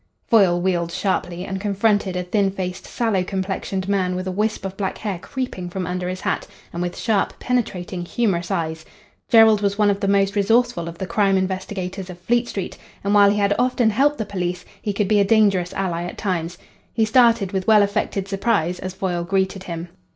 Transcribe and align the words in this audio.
Foyle 0.25 0.59
wheeled 0.59 0.91
sharply, 0.91 1.45
and 1.45 1.61
confronted 1.61 2.15
a 2.15 2.23
thin 2.23 2.49
faced, 2.49 2.87
sallow 2.87 3.23
complexioned 3.23 3.87
man 3.87 4.15
with 4.15 4.25
a 4.25 4.31
wisp 4.31 4.65
of 4.65 4.75
black 4.75 4.97
hair 4.97 5.19
creeping 5.19 5.69
from 5.69 5.85
under 5.85 6.09
his 6.09 6.21
hat, 6.21 6.47
and 6.73 6.81
with 6.81 6.97
sharp, 6.97 7.37
penetrating, 7.39 8.03
humorous 8.03 8.49
eyes. 8.49 8.83
Jerrold 9.29 9.61
was 9.61 9.77
one 9.77 9.91
of 9.91 9.99
the 9.99 10.07
most 10.07 10.35
resourceful 10.35 10.87
of 10.87 10.97
the 10.97 11.05
"crime 11.05 11.37
investigators" 11.37 12.09
of 12.09 12.17
Fleet 12.17 12.47
Street, 12.47 12.79
and, 13.03 13.13
while 13.13 13.29
he 13.29 13.37
had 13.37 13.53
often 13.59 13.91
helped 13.91 14.17
the 14.17 14.25
police, 14.25 14.65
he 14.81 14.91
could 14.91 15.07
be 15.07 15.19
a 15.19 15.23
dangerous 15.23 15.71
ally 15.73 16.01
at 16.05 16.17
times. 16.17 16.57
He 16.95 17.05
started 17.05 17.51
with 17.51 17.67
well 17.67 17.83
affected 17.83 18.27
surprise 18.27 18.79
as 18.79 18.95
Foyle 18.95 19.23
greeted 19.23 19.65
him. 19.65 19.89